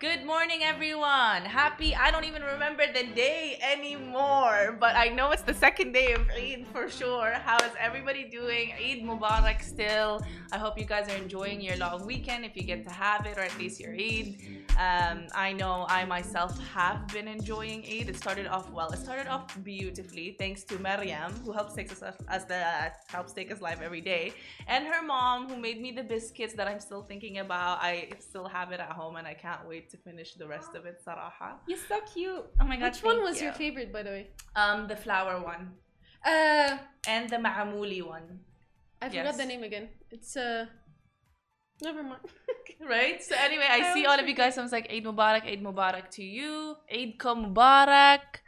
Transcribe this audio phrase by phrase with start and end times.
[0.00, 1.44] Good morning, everyone.
[1.44, 6.14] Happy, I don't even remember the day anymore, but I know it's the second day
[6.14, 7.32] of Eid for sure.
[7.32, 8.72] How is everybody doing?
[8.82, 10.24] Eid Mubarak still.
[10.52, 13.36] I hope you guys are enjoying your long weekend if you get to have it,
[13.36, 14.38] or at least your Eid.
[14.78, 18.08] Um, I know I myself have been enjoying Eid.
[18.08, 18.90] It started off well.
[18.92, 23.52] It started off beautifully thanks to Maryam, who helps take us as the helps take
[23.52, 24.32] us live every day,
[24.66, 27.82] and her mom, who made me the biscuits that I'm still thinking about.
[27.82, 30.86] I still have it at home, and I can't wait to finish the rest of
[30.86, 31.48] it, Saraha.
[31.68, 32.44] You're so cute.
[32.60, 32.92] Oh my god.
[32.92, 33.44] Which one was you.
[33.46, 34.24] your favorite, by the way?
[34.56, 35.72] Um, the flower one.
[36.24, 38.40] Uh, And the ma'amuli one.
[39.02, 39.36] I forgot Yes.
[39.38, 39.88] the name again.
[40.10, 40.66] It's uh,
[41.82, 42.20] never mind.
[42.80, 43.22] Right?
[43.22, 44.56] So anyway, I, I see all of you guys.
[44.56, 46.76] I was like, Eid Mubarak, Eid Mubarak to you.
[46.90, 48.40] Eid Mubarak.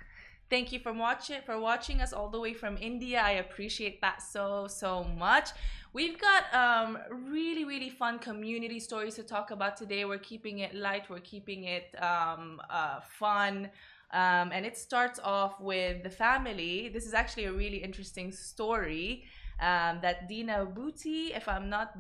[0.52, 3.22] Thank you for watching for watching us all the way from India.
[3.24, 5.48] I appreciate that so so much.
[5.94, 10.04] We've got um, really really fun community stories to talk about today.
[10.04, 11.08] We're keeping it light.
[11.08, 13.70] We're keeping it um, uh, fun.
[14.12, 16.90] Um, and it starts off with the family.
[16.92, 19.24] This is actually a really interesting story
[19.58, 21.96] um, that Dina Booty, if I'm not,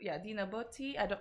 [0.00, 1.20] yeah, Dina Booty, I don't,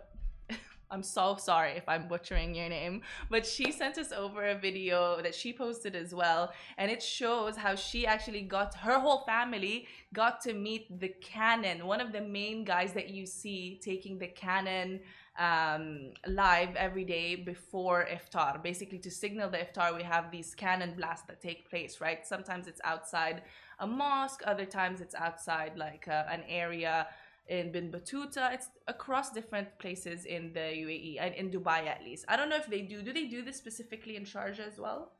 [0.91, 5.21] I'm so sorry if I'm butchering your name, but she sent us over a video
[5.21, 9.87] that she posted as well, and it shows how she actually got her whole family
[10.13, 14.27] got to meet the cannon, one of the main guys that you see taking the
[14.27, 14.99] cannon
[15.37, 18.61] um, live every day before iftar.
[18.61, 22.25] Basically, to signal the iftar, we have these cannon blasts that take place, right?
[22.25, 23.43] Sometimes it's outside
[23.79, 27.07] a mosque, other times it's outside like uh, an area
[27.49, 28.53] in Ibn Battuta.
[28.53, 32.25] It's across different places in the UAE and in Dubai at least.
[32.27, 33.01] I don't know if they do.
[33.01, 35.11] Do they do this specifically in Sharjah as well?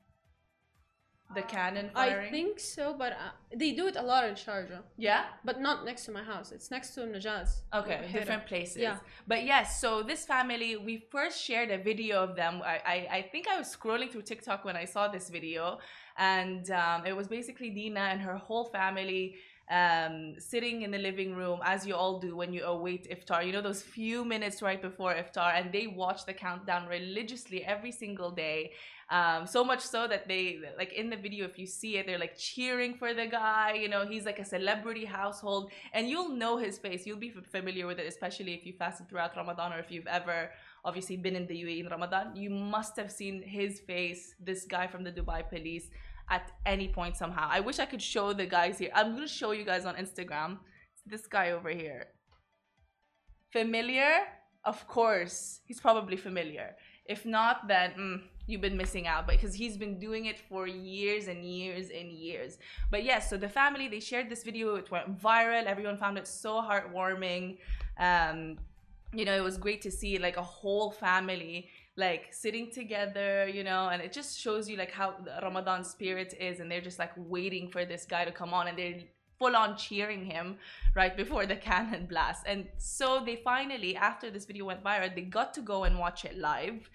[1.36, 2.28] The cannon firing.
[2.30, 5.26] I think so, but uh, they do it a lot in Sharjah, Yeah.
[5.46, 6.52] but not next to my house.
[6.52, 7.50] It's next to Najaz.
[7.72, 8.78] Okay, different places.
[8.78, 8.98] Yeah.
[9.28, 12.64] But yes, so this family, we first shared a video of them.
[12.66, 15.78] I, I, I think I was scrolling through TikTok when I saw this video,
[16.18, 19.36] and um, it was basically Dina and her whole family
[19.70, 23.46] um, sitting in the living room, as you all do when you await iftar.
[23.46, 27.92] You know, those few minutes right before iftar, and they watch the countdown religiously every
[27.92, 28.72] single day.
[29.12, 32.20] Um, so much so that they like in the video, if you see it, they're
[32.20, 33.74] like cheering for the guy.
[33.74, 37.06] You know, he's like a celebrity household, and you'll know his face.
[37.06, 40.50] You'll be familiar with it, especially if you fasted throughout Ramadan or if you've ever
[40.84, 42.36] obviously been in the UAE in Ramadan.
[42.36, 44.36] You must have seen his face.
[44.40, 45.90] This guy from the Dubai police
[46.30, 47.48] at any point somehow.
[47.52, 48.92] I wish I could show the guys here.
[48.94, 50.58] I'm gonna show you guys on Instagram.
[51.06, 52.08] This guy over here.
[53.52, 54.12] Familiar?
[54.66, 56.76] Of course, he's probably familiar.
[57.06, 61.28] If not, then mm, you've been missing out because he's been doing it for years
[61.28, 62.60] and years and years.
[62.92, 64.76] But yes, so the family they shared this video.
[64.76, 65.66] It went viral.
[65.66, 67.58] Everyone found it so heartwarming.
[67.98, 68.58] Um,
[69.14, 73.64] you know, it was great to see like a whole family like sitting together, you
[73.64, 77.12] know, and it just shows you like how Ramadan spirit is, and they're just like
[77.16, 79.02] waiting for this guy to come on, and they're
[79.38, 80.58] full on cheering him
[80.96, 82.44] right before the cannon blast.
[82.46, 86.26] And so they finally, after this video went viral, they got to go and watch
[86.26, 86.90] it live.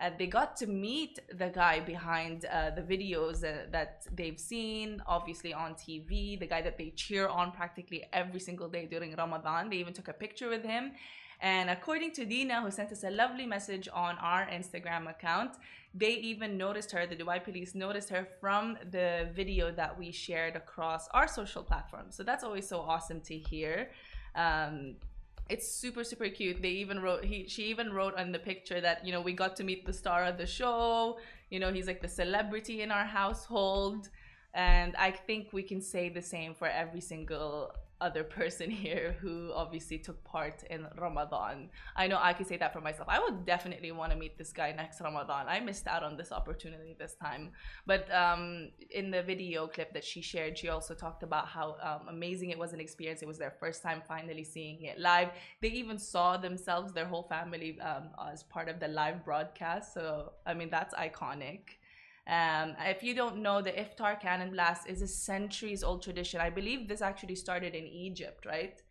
[0.00, 5.02] Uh, they got to meet the guy behind uh, the videos uh, that they've seen,
[5.08, 9.68] obviously on TV, the guy that they cheer on practically every single day during Ramadan.
[9.70, 10.92] They even took a picture with him.
[11.40, 15.52] And according to Dina, who sent us a lovely message on our Instagram account,
[15.94, 20.56] they even noticed her, the Dubai police noticed her from the video that we shared
[20.56, 22.16] across our social platforms.
[22.16, 23.90] So that's always so awesome to hear.
[24.34, 24.96] Um,
[25.48, 26.60] it's super super cute.
[26.60, 29.56] They even wrote he she even wrote on the picture that you know we got
[29.56, 31.18] to meet the star of the show.
[31.50, 34.10] You know he's like the celebrity in our household,
[34.52, 39.52] and I think we can say the same for every single other person here who
[39.54, 41.68] obviously took part in Ramadan.
[41.96, 43.08] I know I can say that for myself.
[43.08, 45.46] I would definitely want to meet this guy next Ramadan.
[45.48, 47.50] I missed out on this opportunity this time.
[47.86, 52.08] But um, in the video clip that she shared, she also talked about how um,
[52.08, 53.22] amazing it was an experience.
[53.22, 55.30] It was their first time finally seeing it live.
[55.60, 59.94] They even saw themselves, their whole family, um, as part of the live broadcast.
[59.94, 61.77] So, I mean, that's iconic.
[62.28, 66.40] Um, if you don't know, the iftar cannon blast is a centuries old tradition.
[66.40, 68.82] I believe this actually started in Egypt, right?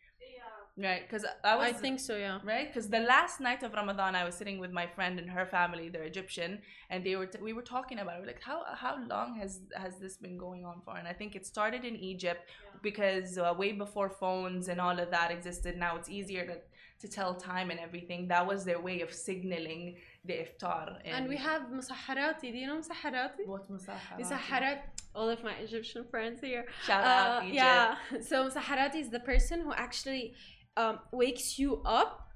[0.79, 0.89] Yeah.
[0.89, 2.37] Right, because I was I think so, yeah.
[2.53, 5.45] right because the last night of Ramadan, I was sitting with my friend and her
[5.57, 5.85] family.
[5.89, 6.51] They're Egyptian,
[6.91, 8.19] and they were t- we were talking about it.
[8.21, 9.51] We're like, how how long has
[9.83, 10.93] has this been going on for?
[10.99, 12.41] And I think it started in Egypt
[12.83, 15.77] because uh, way before phones and all of that existed.
[15.85, 16.57] Now it's easier to
[17.03, 18.27] to tell time and everything.
[18.27, 19.83] That was their way of signaling
[20.25, 20.85] the iftar.
[21.05, 22.47] in- And we have Musaharati.
[22.53, 23.43] Do you know Musaharati?
[23.53, 24.19] what musaharati?
[24.21, 24.79] Musaharat,
[25.17, 26.65] all of my Egyptian friends here.
[26.87, 27.55] Shout out Uh, Egypt.
[27.55, 27.95] yeah.
[28.29, 30.33] So Musaharati is the person who actually
[30.77, 32.31] um, wakes you up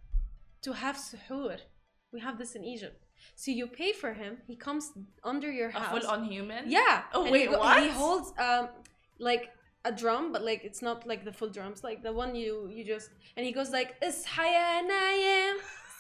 [0.64, 1.58] to have suhoor.
[2.12, 3.06] We have this in Egypt.
[3.36, 4.38] So you pay for him.
[4.48, 4.92] He comes
[5.24, 5.96] under your house.
[5.96, 6.70] A full on human.
[6.70, 7.04] Yeah.
[7.14, 7.84] Oh wait, he, what?
[7.84, 8.70] He holds um
[9.20, 9.52] like
[9.86, 12.84] a drum, but like it's not like the full drums, like the one you you
[12.84, 14.26] just and he goes like is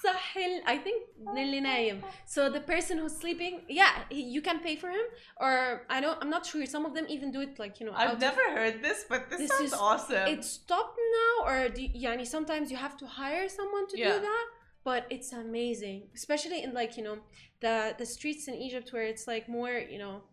[0.05, 2.03] I think Nelly Naim.
[2.25, 5.05] So the person who's sleeping, yeah, he, you can pay for him,
[5.39, 6.65] or I don't, I'm not sure.
[6.65, 7.93] Some of them even do it like you know.
[7.93, 10.27] I've never of, heard this, but this, this sounds is, awesome.
[10.27, 14.13] It's stopped now, or do, yani sometimes you have to hire someone to yeah.
[14.13, 14.45] do that.
[14.83, 17.17] But it's amazing, especially in like you know
[17.59, 20.23] the the streets in Egypt where it's like more you know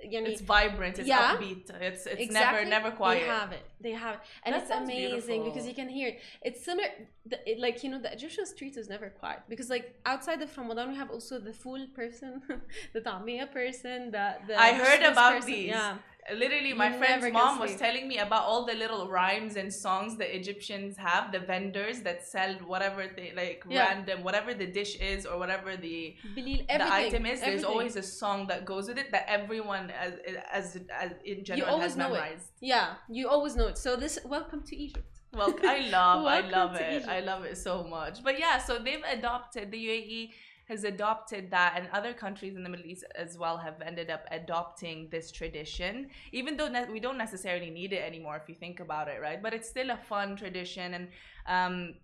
[0.00, 0.98] it's vibrant.
[0.98, 1.36] It's Yeah.
[1.36, 1.70] upbeat.
[1.80, 2.34] It's it's exactly.
[2.34, 3.20] never never quiet.
[3.20, 3.66] They have it.
[3.80, 6.20] They have it, and That it's amazing because you can hear it.
[6.42, 6.88] It's similar,
[7.24, 10.56] the, it, like you know, the Egyptian street is never quiet because like outside of
[10.56, 12.42] Ramadan we have also the fool person,
[12.94, 14.60] the tamia person, the the.
[14.60, 15.50] I heard about person.
[15.50, 15.68] these.
[15.68, 15.96] Yeah,
[16.34, 20.16] Literally, You my friend's mom was telling me about all the little rhymes and songs
[20.16, 23.84] the Egyptians have, the vendors that sell whatever they like Yeah.
[23.86, 27.40] random, whatever the dish is or whatever the believe the item is.
[27.40, 30.14] There's always a song that goes with it that everyone as
[30.50, 32.12] as, as in general always has know it.
[32.18, 32.50] memorized.
[32.60, 33.78] Yeah, you always know it.
[33.78, 35.06] So this, welcome to Egypt.
[35.32, 36.92] Well, I love, I love it.
[36.96, 37.08] Egypt.
[37.08, 38.22] I love it so much.
[38.24, 40.30] But yeah, so they've adopted the UAE
[40.68, 44.24] has adopted that, and other countries in the Middle East as well have ended up
[44.30, 46.08] adopting this tradition.
[46.32, 49.42] Even though we don't necessarily need it anymore, if you think about it, right?
[49.42, 51.08] But it's still a fun tradition, and
[51.46, 51.94] um,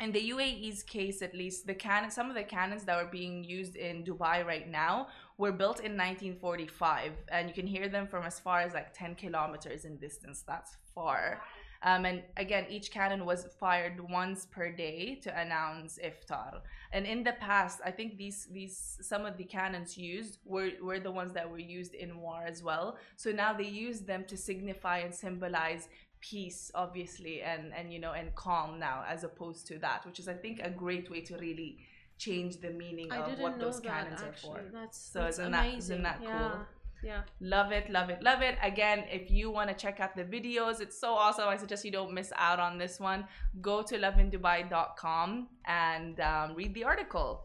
[0.00, 3.42] in the UAE's case, at least, the cannon, some of the cannons that were being
[3.42, 8.24] used in Dubai right now were built in 1945, and you can hear them from
[8.24, 10.44] as far as like 10 kilometers in distance.
[10.46, 11.40] That's far.
[11.82, 16.60] Um, and again, each cannon was fired once per day to announce iftar.
[16.92, 20.98] And in the past, I think these these some of the cannons used were were
[20.98, 22.96] the ones that were used in war as well.
[23.16, 25.88] So now they use them to signify and symbolize
[26.20, 30.26] peace, obviously, and and you know and calm now, as opposed to that, which is
[30.26, 31.78] I think a great way to really
[32.18, 34.50] change the meaning I of what those cannons actually.
[34.50, 34.70] are for.
[34.72, 35.78] That's So that's isn't that- amazing.
[35.78, 36.38] isn't that yeah.
[36.38, 36.66] cool?
[37.02, 37.22] Yeah.
[37.40, 38.56] Love it, love it, love it.
[38.62, 41.48] Again, if you want to check out the videos, it's so awesome.
[41.48, 43.26] I suggest you don't miss out on this one.
[43.60, 47.44] Go to lovindubai.com and um, read the article.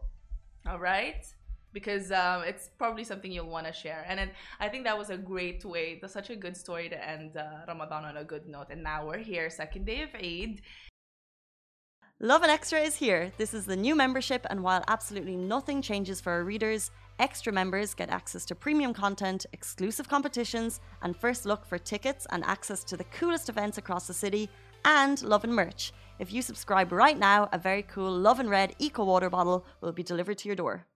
[0.68, 1.24] All right?
[1.72, 4.04] Because um, it's probably something you'll want to share.
[4.08, 4.30] And then
[4.60, 7.64] I think that was a great way, that's such a good story to end uh,
[7.68, 8.68] Ramadan on a good note.
[8.70, 10.62] And now we're here, second day of Eid.
[12.20, 13.32] Lovin Extra is here.
[13.38, 17.94] This is the new membership, and while absolutely nothing changes for our readers, extra members
[17.94, 22.96] get access to premium content, exclusive competitions, and first look for tickets and access to
[22.96, 24.48] the coolest events across the city,
[24.84, 25.92] and Lovin merch.
[26.18, 30.02] If you subscribe right now, a very cool Lovin Red Eco Water bottle will be
[30.02, 30.86] delivered to your door.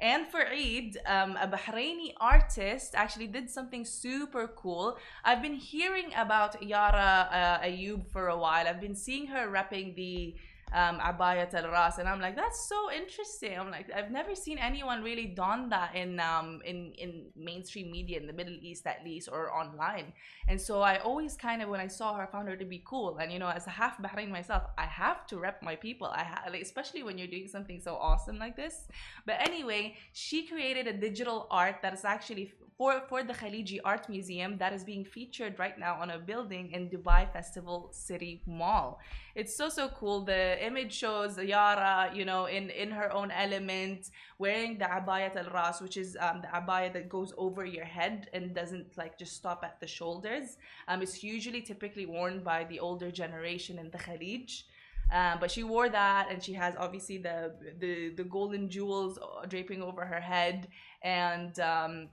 [0.00, 4.96] And for Eid, um, a Bahraini artist actually did something super cool.
[5.24, 8.68] I've been hearing about Yara uh, Ayub for a while.
[8.68, 10.36] I've been seeing her repping the
[10.72, 13.58] um, al Ras, and I'm like, that's so interesting.
[13.58, 18.18] I'm like, I've never seen anyone really don that in um in in mainstream media
[18.18, 20.12] in the Middle East at least or online.
[20.46, 22.82] And so I always kind of when I saw her, I found her to be
[22.84, 23.18] cool.
[23.18, 26.08] And you know, as a half Bahrain myself, I have to rep my people.
[26.08, 28.88] I ha- like, especially when you're doing something so awesome like this.
[29.26, 34.08] But anyway, she created a digital art that is actually for, for the Khaliji Art
[34.08, 39.00] Museum that is being featured right now on a building in Dubai Festival City Mall.
[39.34, 40.24] It's so so cool.
[40.58, 45.50] The image shows Yara, you know, in in her own element, wearing the abayat al
[45.50, 49.36] ras, which is um, the abaya that goes over your head and doesn't like just
[49.36, 50.56] stop at the shoulders.
[50.88, 54.64] Um, it's usually typically worn by the older generation in the Khalij.
[55.12, 59.46] Um, but she wore that, and she has obviously the the the golden jewels uh,
[59.46, 60.66] draping over her head,
[61.02, 62.08] and um,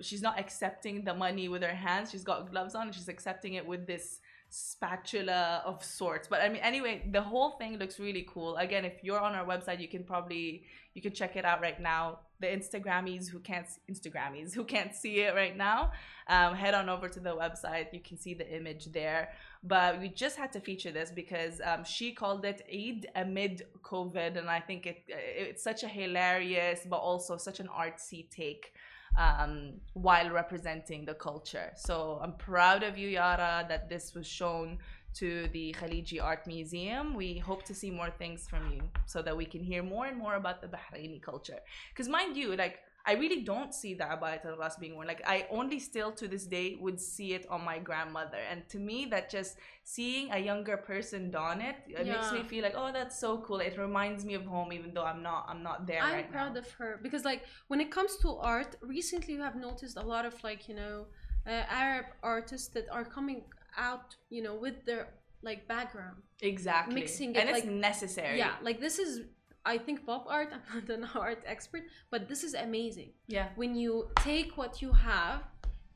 [0.00, 2.12] she's not accepting the money with her hands.
[2.12, 6.28] She's got gloves on, and she's accepting it with this spatula of sorts.
[6.28, 8.56] But I mean, anyway, the whole thing looks really cool.
[8.56, 10.64] Again, if you're on our website, you can probably
[10.94, 12.20] you can check it out right now.
[12.40, 15.92] The Instagrammies who can't Instagrammies who can't see it right now,
[16.28, 17.92] um, head on over to the website.
[17.92, 19.30] You can see the image there.
[19.62, 24.38] But we just had to feature this because um, she called it Eid amid COVID,
[24.38, 28.72] and I think it it's such a hilarious but also such an artsy take
[29.18, 31.72] um, while representing the culture.
[31.76, 34.78] So I'm proud of you, Yara, that this was shown
[35.14, 37.14] to the Khaliji Art Museum.
[37.14, 40.16] We hope to see more things from you so that we can hear more and
[40.16, 41.58] more about the Bahraini culture.
[41.92, 45.06] Because mind you, like I really don't see the abayat al ras being worn.
[45.06, 48.78] Like I only still to this day would see it on my grandmother, and to
[48.78, 52.90] me that just seeing a younger person don it, it makes me feel like oh
[52.92, 53.60] that's so cool.
[53.60, 56.54] It reminds me of home, even though I'm not I'm not there I'm right proud
[56.54, 56.60] now.
[56.60, 60.26] of her because like when it comes to art, recently you have noticed a lot
[60.26, 61.06] of like you know
[61.46, 63.42] uh, Arab artists that are coming
[63.76, 65.08] out you know with their
[65.42, 66.16] like background.
[66.42, 68.38] exactly, mixing it and it, it's like- necessary.
[68.38, 69.22] Yeah, like this is
[69.64, 70.50] I think pop art.
[70.72, 73.10] I'm not an art expert, but this is amazing.
[73.26, 73.48] yeah.
[73.56, 75.42] when you take what you have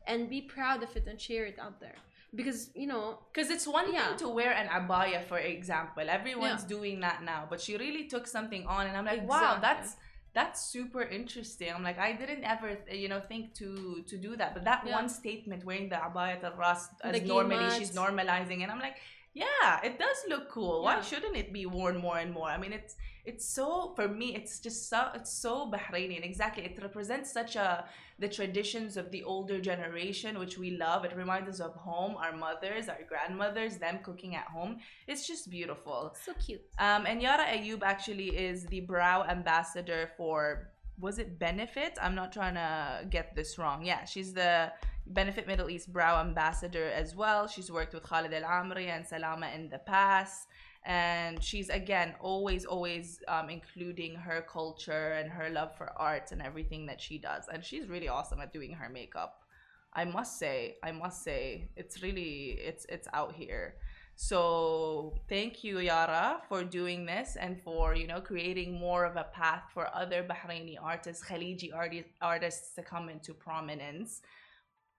[0.06, 1.94] and be proud of it and share it out there
[2.34, 4.08] because you know Because it's one Yeah.
[4.08, 6.04] thing to wear an abaya, for example.
[6.18, 9.96] Everyone's doing that now, but she really took something on, and I'm like, wow, that's
[10.34, 11.68] that's super interesting.
[11.76, 13.68] I'm like, I didn't ever, you know, think to
[14.10, 14.94] to do that, but that Yeah.
[14.98, 18.96] one statement wearing the abaya al ras as normally she's normalizing, and I'm like,
[19.34, 20.82] yeah, it does look cool.
[20.82, 22.48] Why shouldn't it be worn more and more?
[22.48, 26.64] I mean, it's it's so for me, it's just so it's so Bahraini, and exactly,
[26.64, 27.86] it represents such a
[28.18, 31.04] the traditions of the older generation, which we love.
[31.04, 34.78] It reminds us of home, our mothers, our grandmothers, them cooking at home.
[35.08, 36.14] It's just beautiful.
[36.24, 41.98] so cute Um, and Yara Ayub actually is the brow ambassador for was it Benefit?
[42.00, 43.84] I'm not trying to get this wrong.
[43.84, 44.72] Yeah, she's the
[45.06, 47.46] Benefit Middle East brow ambassador as well.
[47.48, 50.48] She's worked with Khalid Al Ameri and Salama in the past.
[50.84, 56.42] And she's again always, always um, including her culture and her love for art and
[56.42, 57.44] everything that she does.
[57.52, 59.44] And she's really awesome at doing her makeup.
[59.94, 63.76] I must say, I must say, it's really, it's it's out here.
[64.14, 69.24] So thank you, Yara, for doing this and for you know creating more of a
[69.24, 71.70] path for other Bahraini artists, Khaliji
[72.20, 74.22] artists to come into prominence.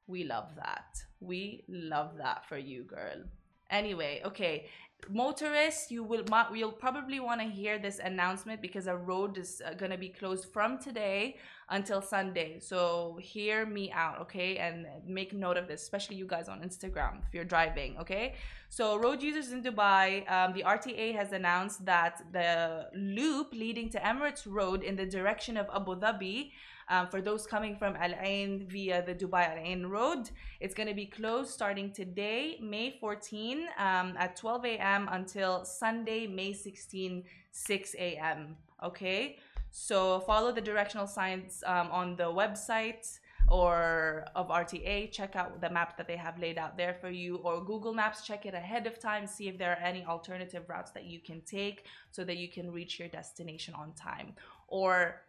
[0.08, 0.98] We love that.
[1.22, 3.24] We love that for you, girl.
[3.70, 4.68] Anyway, okay,
[5.10, 9.74] motorists, you will you'll probably want to hear this announcement because a road is uh,
[9.74, 11.38] gonna be closed from today
[11.70, 12.60] until Sunday.
[12.60, 17.22] So hear me out, okay, and make note of this, especially you guys on Instagram
[17.28, 18.36] if you're driving, okay.
[18.70, 24.00] So road users in Dubai, um, the RTA has announced that the loop leading to
[24.00, 26.52] Emirates Road in the direction of Abu Dhabi.
[26.90, 30.90] Um, for those coming from Al Ain via the Dubai Al Ain Road, it's going
[30.90, 35.10] to be closed starting today, May 14, um, at 12 a.m.
[35.12, 38.58] until Sunday, May 16, 6 a.m.
[38.84, 39.38] Okay,
[39.72, 45.12] so follow the directional signs um, on the website or of RTA.
[45.12, 48.26] Check out the map that they have laid out there for you, or Google Maps.
[48.26, 49.28] Check it ahead of time.
[49.28, 52.72] See if there are any alternative routes that you can take so that you can
[52.72, 54.34] reach your destination on time,
[54.68, 55.22] or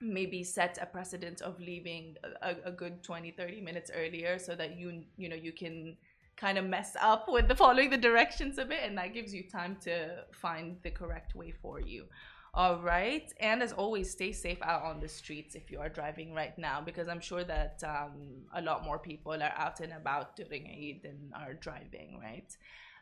[0.00, 4.78] maybe set a precedent of leaving a, a good 20 30 minutes earlier so that
[4.78, 5.96] you you know you can
[6.36, 9.42] kind of mess up with the following the directions a bit and that gives you
[9.42, 12.06] time to find the correct way for you.
[12.52, 13.32] All right.
[13.38, 16.80] And as always stay safe out on the streets if you are driving right now
[16.80, 21.04] because i'm sure that um, a lot more people are out and about during eid
[21.04, 22.56] and are driving right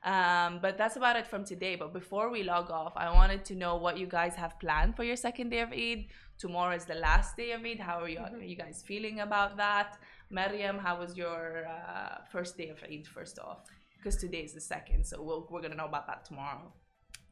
[0.04, 3.54] um, but that's about it from today but before we log off i wanted to
[3.54, 6.06] know what you guys have planned for your second day of eid
[6.38, 7.80] tomorrow is the last day of Eid.
[7.80, 9.98] How are you, are you guys feeling about that?
[10.30, 13.64] Mariam, how was your uh, first day of Eid, first off?
[13.96, 16.72] Because today is the second, so we'll, we're going to know about that tomorrow.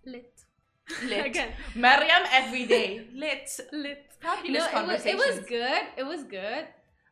[0.04, 0.42] lit
[1.04, 1.26] Lit.
[1.30, 1.50] Again.
[1.74, 3.06] Mariam, every day.
[3.14, 3.48] Lit.
[3.72, 6.64] lit Fabulous no it was, it was good it was good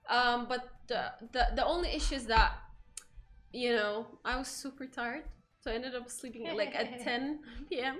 [0.09, 2.53] um but the, the the only issue is that
[3.53, 5.25] you know i was super tired
[5.65, 7.39] so i ended up sleeping at like at 10
[7.71, 7.97] p.m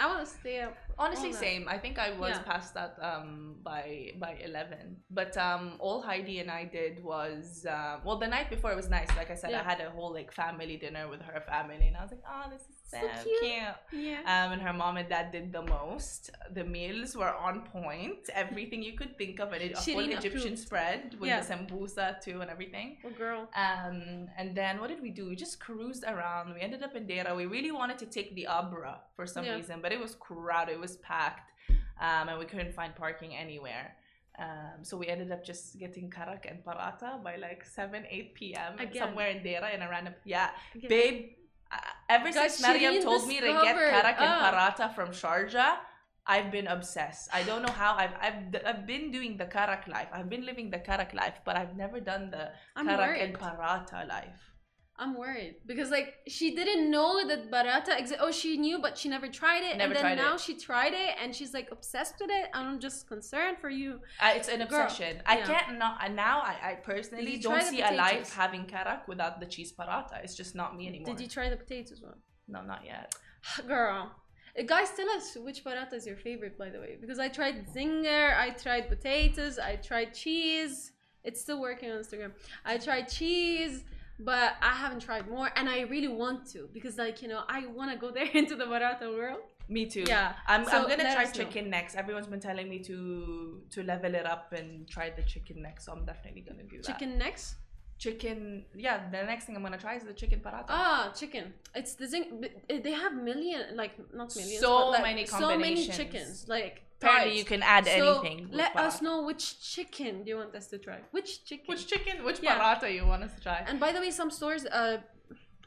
[0.00, 1.66] i want to stay up Honestly, same.
[1.68, 2.42] I think I was Yeah.
[2.52, 4.84] past that um, by by eleven.
[5.10, 8.88] But um, all Heidi and I did was uh, well, the night before it was
[8.88, 9.08] nice.
[9.16, 12.02] Like I said, I had a whole like family dinner with her family, and I
[12.04, 13.40] was like, oh, this is so, So cute.
[13.90, 14.04] cute.
[14.08, 16.30] yeah Um, and her mom and dad did the most.
[16.58, 18.22] The meals were on point.
[18.32, 20.58] Everything you could think of, and a full Egyptian approved.
[20.66, 21.40] spread with Yeah.
[21.40, 22.88] the sambusa too and everything.
[23.06, 25.22] oh girl Um, and then what did we do?
[25.32, 26.54] We just cruised around.
[26.54, 27.34] We ended up in Deira.
[27.42, 29.56] We really wanted to take the Abra for some Yeah.
[29.56, 30.72] reason, but it was crowded.
[30.78, 31.50] It was packed,
[32.06, 33.86] um, and we couldn't find parking anywhere.
[34.44, 38.72] Um, so we ended up just getting karak and parata by like 7, 8 p.m.
[38.78, 39.02] Again.
[39.02, 40.14] somewhere in Deira in a random.
[40.24, 40.88] Yeah, Okay.
[40.88, 41.18] babe.
[41.70, 41.76] Uh,
[42.16, 44.44] ever since Mariam told me to get karak and ah.
[44.46, 45.72] parata from Sharjah,
[46.26, 47.28] I've been obsessed.
[47.38, 47.92] I don't know how.
[48.02, 50.08] I've, I've I've been doing the karak life.
[50.16, 53.38] I've been living the karak life, but I've never done the i'm karak worried and
[53.44, 54.42] parata life.
[54.96, 59.08] I'm worried because like she didn't know that barata exists oh she knew but she
[59.08, 60.40] never tried it Never and then now it.
[60.40, 63.90] she tried it and she's like obsessed with it i'm just concerned for you
[64.22, 65.20] Uh, it's an Girl, obsession.
[65.26, 65.46] I yeah.
[65.46, 65.94] can't not.
[66.04, 69.72] And now I, I personally Did don't see a life having karak without the cheese
[69.78, 70.16] parata.
[70.24, 71.08] It's just not me anymore.
[71.12, 72.18] did you try the potatoes one
[72.54, 73.06] No, not yet.
[73.66, 74.00] girl
[74.58, 77.56] Uh, guys, tell us which paratha is your favorite, by the way, because I tried
[77.74, 80.74] zinger, I tried potatoes, I tried cheese.
[81.28, 82.32] It's still working on Instagram.
[82.72, 83.74] I tried cheese,
[84.18, 87.66] but I haven't tried more, and I really want to because, like, you know, I
[87.66, 89.40] want to go there into the paratha world.
[89.68, 90.04] Me too.
[90.06, 90.34] Yeah.
[90.46, 91.30] I'm, So I'm gonna try know.
[91.30, 91.94] chicken next.
[91.96, 95.92] Everyone's been telling me to to level it up and try the chicken next, so
[95.92, 96.86] I'm definitely gonna do that.
[96.86, 97.56] Chicken next.
[97.98, 98.64] chicken.
[98.74, 100.66] Yeah, the next thing I'm gonna try is the chicken paratha.
[100.68, 101.54] Ah, chicken.
[101.74, 106.46] It's the uh, They have million, like not millions, So like, many so many chickens.
[106.48, 107.38] Like Apparently, types.
[107.38, 108.38] you can add So, anything.
[108.48, 109.44] with Let us know which
[109.74, 110.98] chicken do you want us to try.
[111.10, 111.66] Which chicken?
[111.66, 112.24] Which chicken?
[112.24, 112.58] Which Yeah.
[112.58, 113.58] paratha you want us to try?
[113.68, 114.98] And by the way, some stores, uh,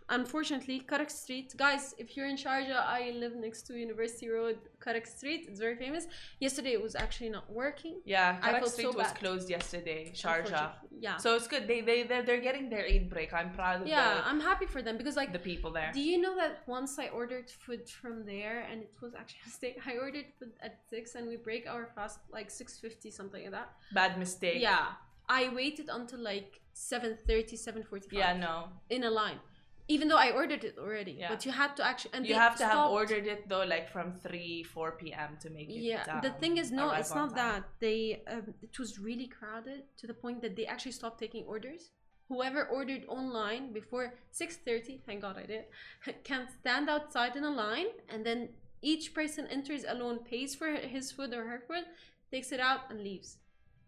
[0.09, 1.53] unfortunately, Karak Street.
[1.57, 5.45] Guys, if you're in Sharjah, I live next to University Road, Karak Street.
[5.49, 6.07] It's very famous.
[6.39, 7.95] Yesterday, it was actually not working.
[8.05, 9.15] yeah, Karak Street so was bad.
[9.19, 10.11] closed yesterday.
[10.15, 10.71] Sharjah.
[10.99, 11.17] Yeah.
[11.17, 11.67] So it's good.
[11.67, 13.33] They they they're, they're getting their Eid break.
[13.33, 15.91] I'm proud of yeah, the, I'm happy for them because like the people there.
[15.93, 19.47] Do you know that once I ordered food from there and it was actually a
[19.47, 19.77] mistake?
[19.85, 23.51] I ordered food at six and we break our fast like six fifty something like
[23.51, 23.69] that.
[23.93, 24.61] Bad mistake.
[24.61, 24.85] Yeah,
[25.29, 28.37] I waited until like 7.30, 7.45 Yeah.
[28.37, 28.69] No.
[28.89, 29.39] in a line,
[29.87, 31.13] even though I ordered it already.
[31.13, 31.29] Yeah.
[31.29, 34.13] But you had to actually and You have to have ordered it though, like from
[34.13, 35.37] three, four p.m.
[35.41, 35.81] to make it.
[35.81, 37.35] Yeah, the um, thing is, no, it's not time.
[37.35, 38.21] that they.
[38.27, 41.91] Um, it was really crowded to the point that they actually stopped taking orders.
[42.29, 45.65] Whoever ordered online before six thirty, thank God I did,
[46.23, 48.49] can stand outside in a line, and then
[48.81, 51.85] each person enters alone, pays for his food or her food,
[52.29, 53.37] takes it out, and leaves.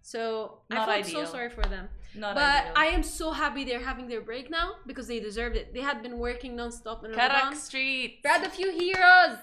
[0.01, 1.25] So Not I ideal.
[1.25, 1.89] so sorry for them.
[2.15, 2.73] Not but ideal.
[2.75, 5.73] I am so happy they're having their break now because they deserved it.
[5.73, 7.55] They had been working nonstop in Karak Ramadan.
[7.55, 8.21] Street.
[8.23, 9.37] Brad, a few heroes.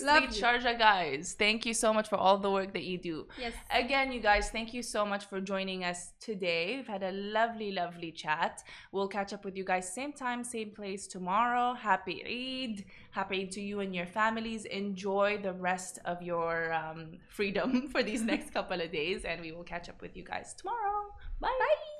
[0.00, 0.44] Love Street.
[0.44, 1.34] Sharjah guys.
[1.38, 3.26] Thank you so much for all the work that you do.
[3.38, 3.52] Yes.
[3.70, 6.76] Again, you guys, thank you so much for joining us today.
[6.76, 8.62] We've had a lovely, lovely chat.
[8.92, 11.74] We'll catch up with you guys same time, same place tomorrow.
[11.74, 12.84] Happy Eid.
[13.10, 14.64] Happy Eid to you and your families.
[14.64, 19.52] Enjoy the rest of your um, freedom for these next couple of days, and we
[19.52, 21.06] will catch up with you guys tomorrow.
[21.40, 21.56] Bye.
[21.58, 21.99] Bye.